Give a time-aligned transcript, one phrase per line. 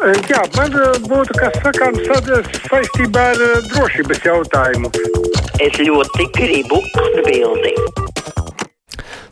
[0.00, 0.72] Jā, man
[1.04, 2.06] būtu kas sakāms
[2.70, 4.88] saistībā ar drošības jautājumu.
[5.60, 8.00] Es ļoti gribu atbildēt.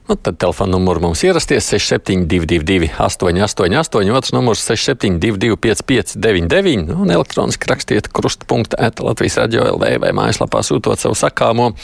[0.08, 5.56] Nu, tad telefona numurs mums ierasties 6722, 888, otrs numurs 6722,
[5.88, 11.74] 559, un elektroniski rakstiet krustpunkta Latvijas radio LV vai mājaslapā sūtot savu sakāmo.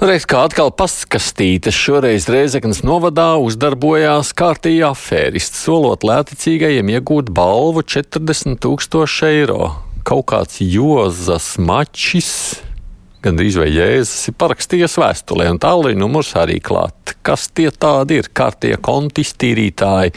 [0.00, 8.56] Reiz kā atkal paskastītas, šoreiz Reizeknas novadā uzdarbojās kārtīgi afēristi, solot lēticīgajiem iegūt balvu 40
[8.64, 9.68] tūkstoši eiro.
[10.08, 12.32] Kaut kāds Jozas Mačis
[13.24, 17.14] gandrīz vai Jēzus ir parakstījis vēstulē, un tālruņa numurs arī klāt.
[17.26, 18.30] Kas tie tādi ir?
[18.32, 20.14] Kārtie konti iztīrītāji.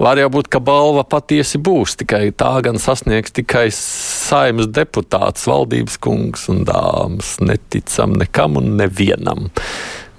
[0.00, 5.98] Var jau būt, ka balva patiesi būs, tikai tā gan sasniegs tikai saimas deputāts, valdības
[6.00, 7.36] kungs un dāmas.
[7.44, 9.50] Neticam nekam un nevienam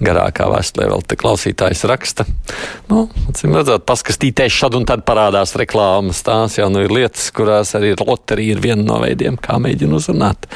[0.03, 2.25] garākā vēstulē vēl te klausītājs raksta.
[2.89, 3.07] Nu,
[3.37, 6.23] Cim redzot, paskastīties šad un tad parādās reklāmas.
[6.25, 10.49] Tās jau nu ir lietas, kurās arī loterija ir viena no veidiem, kā mēģina uzrunāt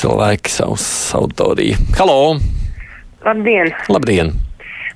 [0.00, 1.80] cilvēki savus autoriju.
[1.98, 2.20] Halo!
[3.24, 3.74] Labdien!
[3.92, 4.38] Labdien!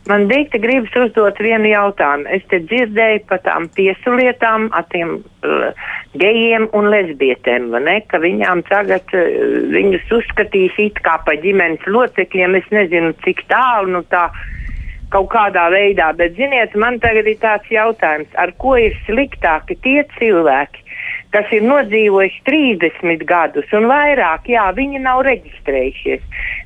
[0.04, 2.28] Man dikti gribas uzdot vienu jautājumu.
[2.36, 5.86] Es te dzirdēju par tām tiesu lietām, ar tiem uh,
[6.20, 9.22] gejiem un lesbietēm, ne, ka viņām tagad uh,
[9.72, 12.58] viņus uzskatīs it kā pa ģimenes locekļiem.
[12.60, 14.26] Es nezinu, cik tālu, nu tā
[15.14, 20.02] kaut kādā veidā, bet ziniet, man tagad ir tāds jautājums, ar ko ir sliktāki tie
[20.18, 20.83] cilvēki,
[21.34, 26.24] kas ir nodzīvojuši 30 gadus un vairāk, jā, viņi nav reģistrējušies,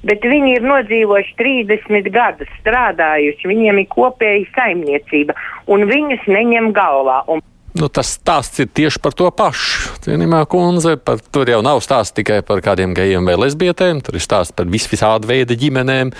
[0.08, 5.36] bet viņi ir nodzīvojuši 30 gadus, strādājuši, viņiem ir kopēja saimniecība,
[5.72, 7.22] un viņus neņem galvā.
[7.32, 7.44] Un
[7.78, 9.92] Nu, tas stāsts ir tieši par to pašu.
[10.02, 14.24] Cienījumā kundze, par, tur jau nav stāsts tikai par kādiem gejiem vai lesbietēm, tur ir
[14.24, 16.10] stāsts par vis visāda veida ģimenēm,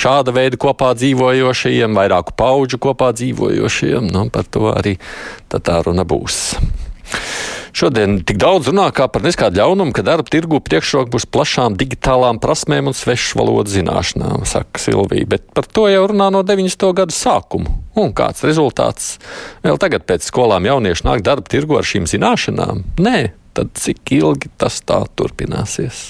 [0.00, 4.12] šāda veida kopā dzīvojošajiem, vairāku pauģu kopā dzīvojošajiem.
[4.12, 4.98] Nu, par to arī
[5.50, 6.44] tā runa būs.
[7.80, 12.90] Šodien tik daudz runā par neskādu ļaunumu, ka darba tirgu priekšroka būs plašām digitālām prasmēm
[12.90, 15.24] un svešu valodu zināšanām, saka Silvija.
[15.30, 16.90] Bet par to jau runā no 90.
[16.98, 17.72] gadu sākuma.
[17.96, 19.14] Un kāds rezultāts?
[19.64, 22.84] Vēl tagad pēc skolām jaunieši nāk darba tirgu ar šīm zināšanām?
[23.00, 26.02] Nē, tad cik ilgi tas tā turpināsies?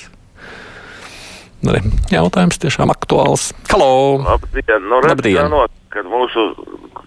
[1.70, 3.52] Re, jautājums tiešām aktuāls.
[3.70, 3.92] Halo!
[4.26, 4.90] Labdien!
[4.90, 5.78] Nu, redz, Labdien.
[5.90, 6.44] Kad mūsu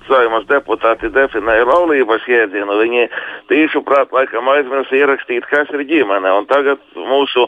[0.10, 3.06] saimas deputāti definēja laulības jēdzienu, viņi
[3.52, 6.34] tīšu prāt laikam aizmirsa ierakstīt, kas ir ģimene.
[6.36, 7.48] Un tagad mūsu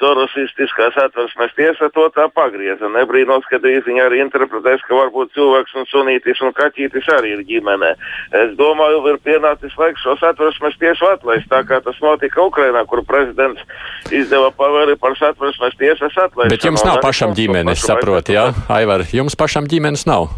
[0.00, 2.88] sorosistiskās atversmes tiesa to tā pagrieza.
[2.92, 7.44] Nebrīnos, ka drīz viņi arī interpretēs, ka varbūt cilvēks un sunītis un kaķītis arī ir
[7.48, 7.94] ģimene.
[8.42, 13.04] Es domāju, ir pienācis laiks šos atversmes tiesu atlaist, tā kā tas notika Ukrainā, kur
[13.06, 13.62] prezidents
[14.10, 16.56] izdeva pavēli par satversmes tiesas atlaišanu.
[16.56, 18.50] Bet jums nav pašam ģimenes, saprot, jā?
[18.72, 20.32] Aivar, jums pašam ģimenes nav.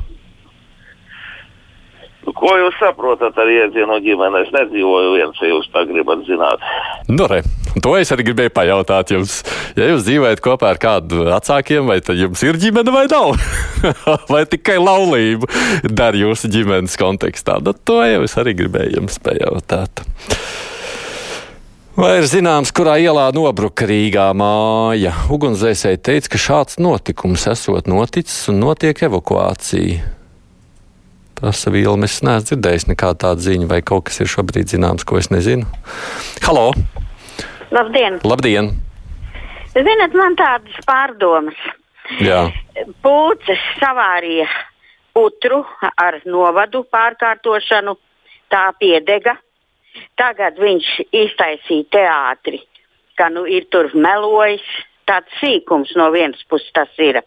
[2.26, 4.41] Nu, Ko jūs saprotat ar iedzienu ģimeni?
[4.42, 6.64] Es nedzīvoju viens, ja jūs tā gribat zināt.
[7.06, 7.44] Nu, re,
[7.84, 9.38] to es arī gribēju pajautāt jums.
[9.78, 13.38] Ja jūs dzīvojat kopā ar kādu vecākiem, vai tad jums ir ģimene vai nav?
[14.32, 15.47] vai tikai laulība
[15.86, 17.60] dar jūsu ģimenes kontekstā?
[17.62, 20.03] Nu, to jau es arī gribēju jums pajautāt.
[21.97, 25.15] Vai ir zināms, kurā ielā nobruka Rīgā māja?
[25.32, 30.16] Ugunsdzēsēji teica, ka šāds notikums esot noticis un notiek evakuācija.
[31.36, 35.19] Prasa Vilnis, es neesmu dzirdējis nekādu tādu ziņu, vai kaut kas ir šobrīd zināms, ko
[35.20, 35.66] es nezinu.
[36.47, 36.70] Halo!
[37.76, 38.22] Labdien!
[38.24, 38.70] Labdien!
[39.76, 41.58] Ziniet, man tādas pārdomas.
[42.24, 42.47] Jā,
[43.04, 44.47] Pūces savārīja
[45.16, 45.62] putru
[46.00, 47.97] ar novadu pārkārtošanu,
[48.53, 49.36] tā piedega.
[50.16, 52.62] Tagad viņš iztaisīja teātri,
[53.16, 54.64] ka nu ir tur melojis.
[55.06, 57.20] Tāds sīkums no vienas puses tas ir.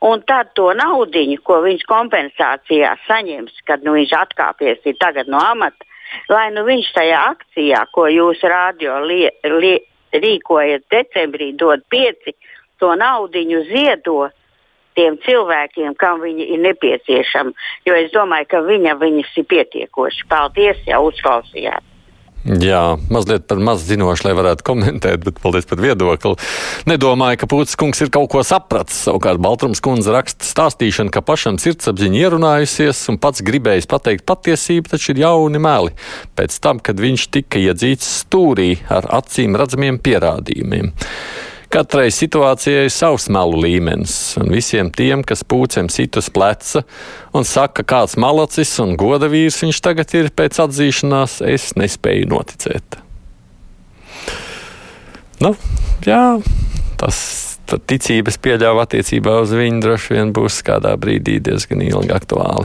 [0.00, 5.84] Un tad to naudu, ko viņš kompensācijā saņems, kad nu, viņš atkāpies tagad no amata,
[6.28, 9.78] lai nu viņš tajā akcijā, ko jūs rādio lie, lie,
[10.12, 12.34] rīkojat decembrī, dod pieci,
[12.78, 14.30] to naudu ziedo
[14.94, 17.54] tiem cilvēkiem, kam viņi ir nepieciešami.
[17.86, 20.26] Jo es domāju, ka viņa viņas ir pietiekoši.
[20.30, 21.97] Paldies, jau uzklausījāt!
[22.46, 26.36] Jā, mazliet par maz zinoši, lai varētu komentēt, bet paldies par viedokli.
[26.88, 29.00] Nedomāju, ka Pūtis kungs ir kaut ko sapratis.
[29.08, 35.12] Savukārt Baltrums kundze raksta stāstīšanu, ka pašam sirdsapziņa ierunājusies un pats gribējis pateikt patiesību, taču
[35.12, 35.92] ir jauni meli.
[36.38, 40.94] Pēc tam, kad viņš tika iedzīts stūrī ar acīm redzamiem pierādījumiem.
[41.68, 46.80] Katrai situācijai ir savs melu līmenis, un visiem tiem, kas pūcēm sit uz pleca
[47.36, 52.96] un saka, kāds malacis un goda vīrs viņš tagad ir pēc atzīšanās, es nespēju noticēt.
[55.44, 55.52] Nu,
[56.08, 56.22] jā,
[56.98, 57.20] tas
[57.68, 62.64] ticības pieļāva attiecībā uz viņu droši vien būs kādā brīdī diezgan ilgi aktuāli.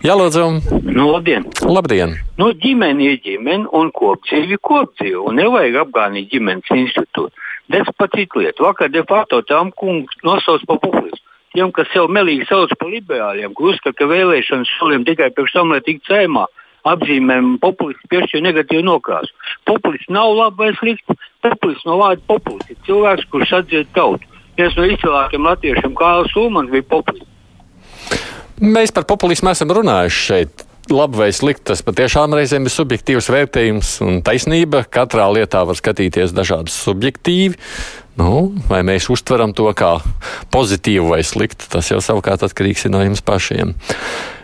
[0.00, 0.46] Jā, lūdzu.
[0.86, 1.44] Nu, labdien!
[1.66, 2.14] Labdien!
[2.40, 5.18] Nu, ģimene ir ģimene un kopdzīve ir kopdzīve.
[5.28, 7.49] Un nevajag apgānīt ģimenes institūtu.
[7.70, 8.64] Tas pat citu lietu.
[8.66, 11.22] Vakar de facto tam kungs nosauc par populistu.
[11.54, 15.72] Tiem, kas sev melīgi sauc par liberāļiem, kur uzskata, ka vēlēšanas soliem tikai priekš tam,
[15.74, 16.44] lai tiktu cēmā,
[16.90, 19.34] apzīmēm populisti piešķir negatīvu nokrāsu.
[19.66, 21.18] Populists nav labi vai slikti.
[21.42, 24.26] Populists no vārda populists ir cilvēks, kurš atdzied tautu.
[24.58, 27.28] Viens no izcilākajiem latviešiem, Kārlis Ulmans, bija populists.
[28.60, 30.66] Mēs par populismu esam runājuši šeit.
[30.90, 34.82] Labi vai slikti, tas patiešām reizēm ir subjektīvs vērtējums un taisnība.
[34.90, 37.58] Katrā lietā var skatīties dažādi subjektīvi.
[38.18, 39.94] Nu, vai mēs uztveram to kā
[40.52, 43.76] pozitīvu vai sliktu, tas jau savukārt atkarīgs no jums pašiem.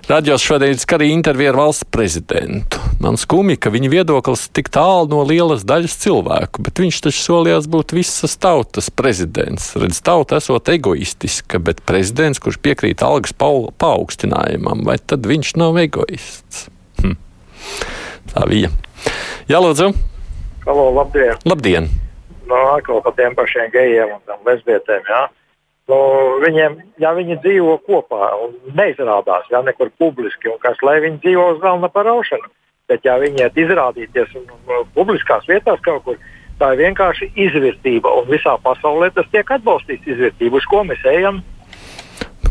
[0.07, 2.79] Radījos šodien arī intervija ar valsts prezidentu.
[3.03, 7.67] Man skumji, ka viņa viedoklis tik tālu no lielas daļas cilvēku, bet viņš taču solījās
[7.67, 9.73] būt visas tautas prezidents.
[9.75, 16.69] Redz, tauta esot egoistiska, bet prezidents, kurš piekrīt algas paaugstinājumam, vai tad viņš nav egoists?
[17.03, 17.19] Hm.
[18.31, 18.71] Tā bija.
[19.51, 19.91] Jā, lūdzu.
[20.69, 21.35] Halo, labdien!
[21.51, 21.91] Labdien!
[22.47, 25.03] No, atkal par tiem pašiem gejiem un lesbietēm.
[25.11, 25.25] Ja?
[25.87, 25.97] Nu,
[26.43, 31.61] viņiem, ja viņi dzīvo kopā un neizrādās ja, nekur publiski, kas lai viņi dzīvo uz
[31.63, 32.51] galda par aušanu,
[32.91, 36.19] bet ja viņi iet izrādīties un, un, publiskās vietās kaut kur,
[36.59, 38.11] tā ir vienkārši izvērtība.
[38.19, 41.43] Un visā pasaulē tas tiek atbalstīts izvērtība, uz ko mēs ejam.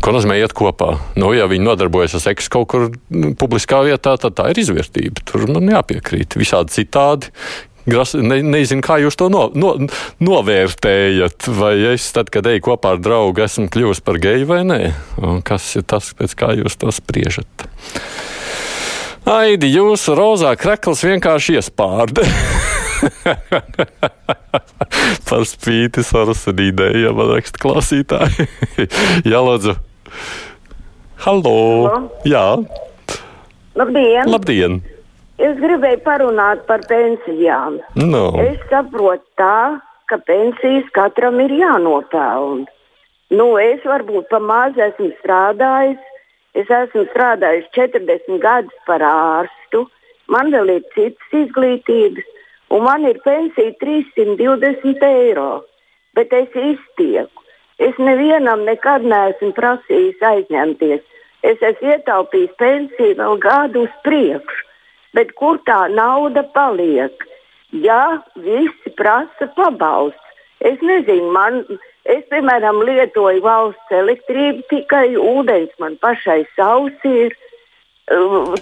[0.00, 0.94] Ko nozīmē iet kopā?
[1.18, 5.24] Nu, ja viņi nodarbojas ar seksu kaut kur nu, publiskā vietā, tad tā ir izvērtība.
[5.28, 6.38] Tur man jāpiekrīt.
[6.40, 7.32] Visādi citādi
[7.86, 9.76] Gras, ne, nezinu, kā jūs to no, no,
[10.18, 11.46] novērtējat.
[11.54, 14.80] Vai es, tad, kad eju kopā ar draugu, esmu kļuvis par geju vai nē?
[15.22, 17.68] Un kas ir tas, pēc kā jūs to spriežat?
[19.26, 22.26] Aidi, jūsu rozā krekls vienkārši iespārda.
[25.28, 28.46] Par spīti sarunīdēji, ja man raksta klausītāji.
[29.30, 29.76] Jā, lūdzu.
[31.26, 31.56] Halo!
[31.86, 32.02] Halo.
[32.26, 32.44] Jā!
[33.76, 34.30] Labdien!
[34.30, 34.78] Labdien!
[35.36, 37.76] Es gribēju parunāt par pensijām.
[38.00, 38.30] No.
[38.40, 42.64] Es saprotu tā, ka pensijas katram ir jānopelna.
[43.36, 46.00] Nu, es varbūt pa maz esmu strādājis.
[46.56, 49.84] Es esmu strādājis 40 gadus par ārstu.
[50.32, 52.24] Man vēl ir citas izglītības,
[52.72, 55.50] un man ir pensija 320 eiro.
[56.16, 57.44] Bet es iztieku.
[57.76, 61.04] Es nevienam nekad neesmu prasījis aizņemties.
[61.44, 64.65] Es esmu ietaupījis pensiju vēl gadu uz priekšu
[65.16, 67.26] bet kur tā nauda paliek?
[67.72, 70.20] Ja visi prasa pabalstu,
[70.64, 71.64] es nezinu, man,
[72.08, 77.36] es piemēram lietoju valsts elektrību, tikai ūdens man pašai sausi ir.
[78.06, 78.52] Uh,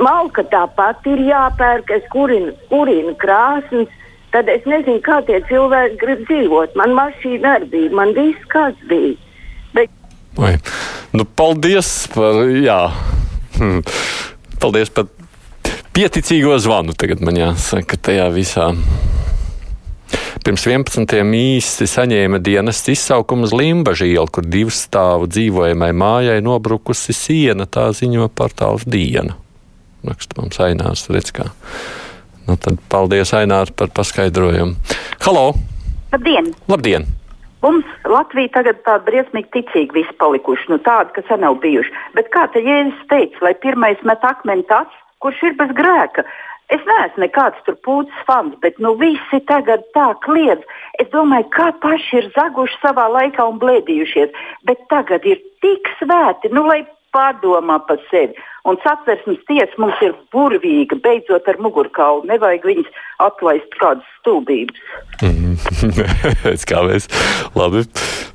[0.00, 3.92] malka tāpat ir jāpērk, es kurinu, kurinu krāsnes.
[4.32, 6.72] Tad es nezinu, kā tie cilvēki grib dzīvot.
[6.80, 9.14] Man mašīna arī bija, man viss kāds bija.
[9.76, 9.92] Bet...
[10.40, 10.56] Oi.
[11.16, 12.80] Nu, paldies par, jā.
[13.60, 13.84] Hm.
[14.60, 15.06] Paldies par
[15.96, 18.66] pieticīgo zvanu tagad man jāsaka tajā visā.
[20.44, 21.14] Pirms 11.
[21.38, 27.86] īsti saņēma dienas izsaukumu uz Limbažu ielu, kur divu stāvu dzīvojamai mājai nobrukusi siena, tā
[27.96, 29.38] ziņo portāls Diena.
[30.06, 31.48] Raksta mums Ainārs Redskā.
[32.46, 34.76] Nu, tad paldies, Ainār, par paskaidrojumu.
[35.24, 35.46] Halo!
[36.12, 36.52] Labdien!
[36.68, 37.08] Labdien!
[37.64, 41.96] Mums Latvija tagad tāda briesmīgi ticīga visi palikuši, nu tāda, kas nav bijuši.
[42.14, 44.92] Bet kā te Jēzus teica, lai pirmais met akmeni tas,
[45.24, 46.26] kurš ir bez grēka.
[46.74, 50.64] Es neesmu nekāds tur pūcis fans, bet nu visi tagad tā kliedz.
[50.98, 54.34] Es domāju, kā paši ir zaguši savā laikā un blēdījušies,
[54.66, 56.82] bet tagad ir tik svēti, nu lai
[57.14, 58.34] pārdomā par sevi.
[58.66, 62.24] Un satversmes tiesa mums ir burvīga, beidzot ar mugurkaulu.
[62.26, 62.88] Nevajag viņus
[63.22, 64.80] atlaist kādas stulbības.
[66.70, 67.06] kā mēs
[67.54, 67.84] labi,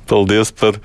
[0.08, 0.78] paldies par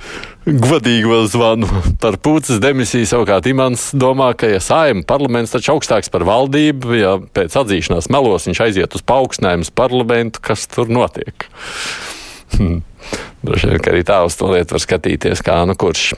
[0.48, 1.70] godīgo zvanu.
[2.04, 7.16] Par pūces demisiju savukārt Imants domā, ka ja saima parlaments taču augstāks par valdību, ja
[7.22, 11.48] pēc atzīšanās melos viņš aiziet uz paaugstinājumu parlamentu, kas tur notiek.
[13.48, 16.12] Droši vien, ka arī tā uz to lietu var skatīties, kā nu kurš.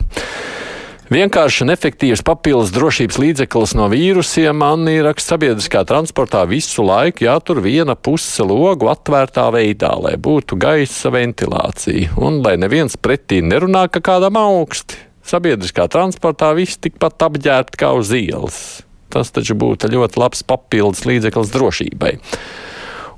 [1.09, 7.25] Vienkārši un efektīvs papildus drošības līdzeklis no vīrusiem man ir raksts sabiedriskā transportā visu laiku
[7.25, 13.87] jātur viena puse logu atvērtā veidā, lai būtu gaisa ventilācija un lai neviens pretī nerunā,
[13.89, 15.01] ka kādam augsti.
[15.25, 18.61] Sabiedriskā transportā viss tikpat apģērbti kā uz ielas.
[19.09, 22.19] Tas taču būtu ļoti labs papildus līdzeklis drošībai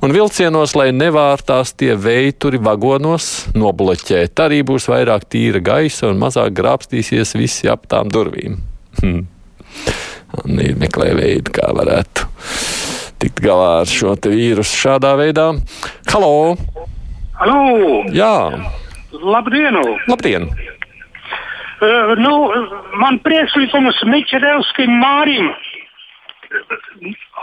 [0.02, 3.28] un vilcienos, lai nevārtās tie veituri vagonos,
[3.58, 4.42] nobloķēt.
[4.44, 8.58] Arī būs vairāk tīra gaisa un mazāk grābstīsies visi ap tām durvīm.
[9.02, 9.28] Hmm.
[10.42, 12.28] Un ir meklē veidu, kā varētu
[13.22, 15.52] tikt galā ar šo vīrusu šādā veidā.
[16.10, 16.56] Halo!
[17.38, 18.04] Halo!
[18.16, 18.36] Jā!
[19.12, 19.78] Labdien!
[20.10, 20.50] Labdien!
[21.82, 22.34] Uh, nu,
[23.02, 25.50] man priekšlikums Mičerevskim Mārim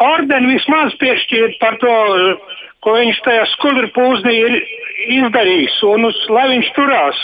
[0.04, 1.94] ordeni vismaz piešķirt par to,
[2.84, 4.56] ko viņš tajā skudru pūznī ir
[5.18, 7.20] izdarījis, un uz, lai viņš turās.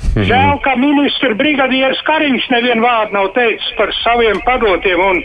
[0.00, 0.24] Mhm.
[0.30, 5.20] Žēl, ka ministra brigadieris Kariņš nevienu vārdu nav teicis par saviem padotiem, un,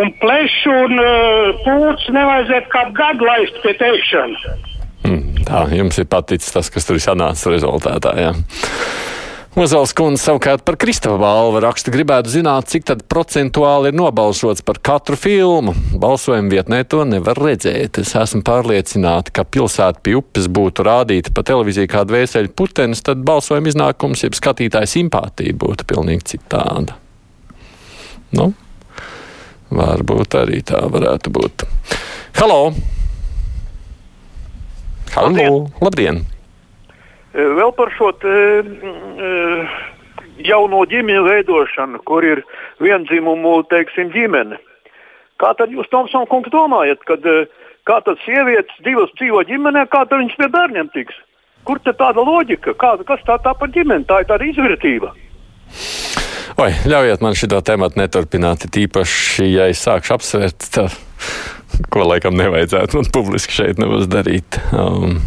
[0.00, 4.56] un plešu un uh, pūci nevajadzētu kādu gadu laist pie teikšana.
[5.08, 8.16] Mm, tā jums ir paticis tas, kas tur ir sanācis rezultātā.
[8.18, 8.32] Jā.
[9.58, 14.78] Ozals kundze savukārt par Kristava balvu raksta gribētu zināt, cik tad procentuāli ir nobalsots par
[14.86, 15.74] katru filmu.
[15.98, 17.98] Balsojuma vietnē to nevar redzēt.
[17.98, 23.26] Es esmu pārliecināta, ka pilsēta pie upes būtu rādīta pa televīziju kā dvēseli putenis, tad
[23.26, 26.94] balsojuma iznākums, jeb skatītāja simpātija būtu pilnīgi citāda.
[28.38, 28.52] Nu,
[29.74, 31.68] varbūt arī tā varētu būt.
[32.38, 32.62] Halo!
[35.18, 35.30] Halo!
[35.34, 35.62] Labdien!
[35.82, 36.26] Labdien.
[37.38, 38.34] Vēl par šo te,
[40.44, 42.42] jauno ģimeņu veidošanu, kur ir
[42.82, 44.58] vienzimumu teiksim, ģimene.
[45.38, 47.46] Kā tad jūs, Tomson, kungs, domājat, kad eh,
[47.86, 51.16] kā tad sievietes divas dzīvo ģimenē, kā tad viņas pie bērniem tiks?
[51.68, 52.74] Kur tad tāda loģika?
[52.78, 54.06] Kā, kas tā, tā par ģimeni?
[54.08, 55.12] Tā ir tāda izvērtība.
[56.58, 60.88] Oi, ļaujiet man šo tēmu neturpināt, tīpaši, ja es sākšu apsvērt, tā,
[61.92, 64.58] ko laikam nevajadzētu man publiski šeit nebūs darīt.
[64.74, 65.20] Um,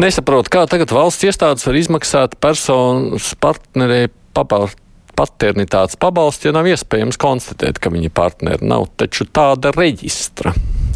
[0.00, 4.78] nesaprotu, kā tagad valsts iestādes var izmaksāt personas partnerei pabalstu.
[5.12, 10.54] Paternitātes pabalstu, ja nav iespējams konstatēt, ka viņa partneri nav taču tāda reģistra.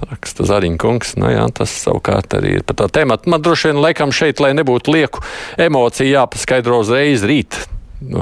[0.09, 1.19] Raksta Zariņkungs.
[1.21, 3.21] Nu, jā, tas savukārt arī ir par tā tēmu.
[3.29, 5.21] Man droši vien laikam šeit, lai nebūtu lieku
[5.61, 7.61] emociju, jāpaskaidro uzreiz rīt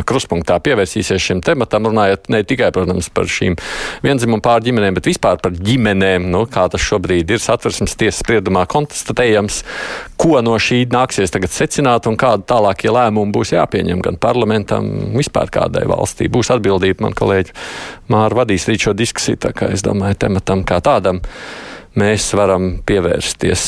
[0.07, 3.57] kruspunktā pievērsīsies šim tematam, runājot ne tikai, protams, par šīm
[4.05, 9.63] vienzimumu pārģimenēm, bet vispār par ģimenēm, nu, kā tas šobrīd ir satversmes tiesas spriedumā konstatējams,
[10.21, 15.51] ko no šī nāksies tagad secināt un kādi tālākie lēmumi būs jāpieņem gan parlamentam, vispār
[15.55, 16.31] kādai valstī.
[16.33, 17.55] Būs atbildība, man kolēģi
[18.13, 21.23] Māra vadīs rīt šo diskusiju, tā kā es domāju, tematam kā tādam
[21.99, 23.67] mēs varam pievērsties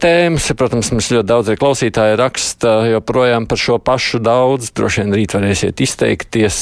[0.00, 0.48] tēmas.
[0.58, 4.72] Protams, mums ļoti daudz klausītāji raksta joprojām par šo pašu daudz.
[4.76, 6.58] Droši vien rīt varēsiet izteikties.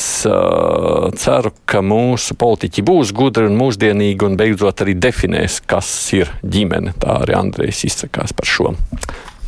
[1.23, 6.95] Ceru, ka mūsu politiķi būs gudri un mūsdienīgi un beidzot arī definēs, kas ir ģimene.
[7.03, 8.75] Tā arī Andrejs izsakās par šo.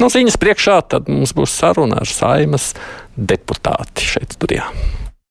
[0.01, 2.73] No ziņas priekšā tad mums būs saruna ar saimas
[3.17, 4.71] deputāti šeit studijā.